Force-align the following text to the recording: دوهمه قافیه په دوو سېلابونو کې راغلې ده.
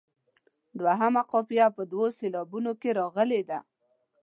دوهمه 0.79 1.21
قافیه 1.31 1.67
په 1.75 1.81
دوو 1.91 2.05
سېلابونو 2.17 2.71
کې 2.81 2.89
راغلې 2.99 3.41
ده. 3.49 3.59